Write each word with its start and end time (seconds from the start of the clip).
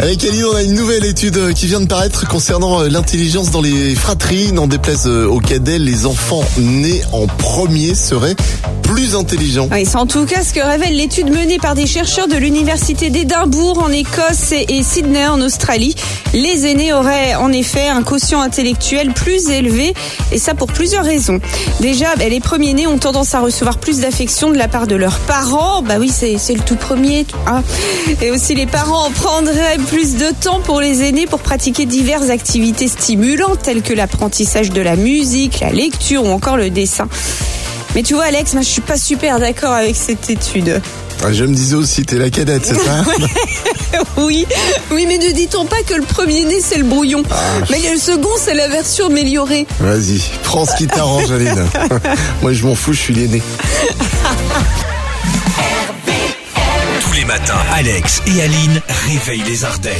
Avec 0.00 0.24
Aline, 0.24 0.44
on 0.44 0.54
a 0.54 0.62
une 0.62 0.74
nouvelle 0.74 1.04
étude 1.04 1.52
qui 1.54 1.66
vient 1.66 1.80
de 1.80 1.88
paraître 1.88 2.28
concernant 2.28 2.82
euh, 2.82 2.88
l'intelligence 2.88 3.50
dans 3.50 3.60
les 3.60 3.96
fratries. 3.96 4.52
N'en 4.52 4.68
déplaise 4.68 5.08
euh, 5.08 5.26
au 5.26 5.40
cadet, 5.40 5.80
les 5.80 6.06
enfants 6.06 6.44
nés 6.56 7.02
en 7.10 7.26
premier 7.26 7.96
seraient 7.96 8.36
plus 8.84 9.16
intelligents. 9.16 9.68
Oui, 9.70 9.84
c'est 9.84 9.96
en 9.96 10.06
tout 10.06 10.24
cas 10.24 10.42
ce 10.42 10.54
que 10.54 10.60
révèle 10.60 10.96
l'étude 10.96 11.30
menée 11.30 11.58
par 11.58 11.74
des 11.74 11.86
chercheurs 11.86 12.26
de 12.26 12.36
l'université 12.36 13.10
d'Édimbourg 13.10 13.82
en 13.84 13.92
Écosse 13.92 14.52
et 14.52 14.82
Sydney 14.82 15.26
en 15.26 15.42
Australie. 15.42 15.94
Les 16.32 16.66
aînés 16.66 16.94
auraient 16.94 17.34
en 17.34 17.52
effet 17.52 17.88
un 17.88 18.02
quotient 18.02 18.40
intellectuel 18.40 19.12
plus 19.12 19.50
élevé 19.50 19.92
et 20.32 20.38
ça 20.38 20.54
pour 20.54 20.68
plusieurs 20.68 21.04
raisons. 21.04 21.38
Déjà, 21.80 22.16
ben, 22.16 22.30
les 22.30 22.40
premiers-nés 22.40 22.86
ont 22.86 22.98
tendance 22.98 23.34
à 23.34 23.40
recevoir 23.40 23.76
plus 23.76 24.00
d'affection 24.00 24.50
de 24.50 24.56
la 24.56 24.68
part 24.68 24.86
de 24.86 24.96
leurs 24.96 25.18
parents. 25.18 25.82
Bah 25.82 25.96
oui, 25.98 26.08
c'est 26.10 26.54
le 26.54 26.60
tout 26.60 26.76
premier. 26.76 27.26
Hein. 27.46 27.62
Et 28.22 28.30
aussi 28.30 28.54
les 28.54 28.66
parents 28.66 29.10
prendraient 29.10 29.76
plus 29.88 30.16
de 30.16 30.26
temps 30.38 30.60
pour 30.60 30.80
les 30.82 31.02
aînés 31.02 31.26
pour 31.26 31.40
pratiquer 31.40 31.86
diverses 31.86 32.28
activités 32.28 32.88
stimulantes 32.88 33.62
telles 33.62 33.80
que 33.80 33.94
l'apprentissage 33.94 34.68
de 34.70 34.82
la 34.82 34.96
musique, 34.96 35.60
la 35.60 35.70
lecture 35.70 36.24
ou 36.24 36.28
encore 36.28 36.58
le 36.58 36.68
dessin. 36.68 37.08
Mais 37.94 38.02
tu 38.02 38.12
vois 38.12 38.24
Alex, 38.24 38.52
moi 38.52 38.62
je 38.62 38.68
suis 38.68 38.82
pas 38.82 38.98
super 38.98 39.40
d'accord 39.40 39.72
avec 39.72 39.96
cette 39.96 40.28
étude. 40.28 40.82
Ah, 41.24 41.32
je 41.32 41.44
me 41.44 41.54
disais 41.54 41.74
aussi, 41.74 42.04
t'es 42.04 42.16
la 42.16 42.30
cadette, 42.30 42.64
c'est 42.64 42.78
ça 42.78 43.02
Oui, 44.18 44.46
oui, 44.92 45.04
mais 45.08 45.18
ne 45.18 45.32
dit-on 45.32 45.64
pas 45.64 45.82
que 45.84 45.94
le 45.94 46.02
premier 46.02 46.44
né 46.44 46.60
c'est 46.60 46.78
le 46.78 46.84
brouillon? 46.84 47.22
Ah. 47.30 47.34
Mais 47.70 47.80
le 47.90 47.98
second 47.98 48.28
c'est 48.36 48.54
la 48.54 48.68
version 48.68 49.06
améliorée. 49.06 49.66
Vas-y, 49.80 50.22
prends 50.44 50.66
ce 50.66 50.76
qui 50.76 50.86
t'arrange, 50.86 51.32
Aline. 51.32 51.64
Moi 52.42 52.52
je 52.52 52.64
m'en 52.64 52.74
fous, 52.74 52.92
je 52.92 53.00
suis 53.00 53.14
l'aîné. 53.14 53.42
matin, 57.28 57.58
Alex 57.74 58.22
et 58.26 58.40
Aline 58.40 58.80
réveillent 59.06 59.44
les 59.44 59.62
Ardennes. 59.62 59.92